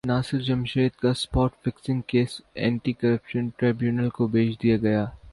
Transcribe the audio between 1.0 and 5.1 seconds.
کا spot fixing case anti corruption tribunal کو بھیج دیاگیا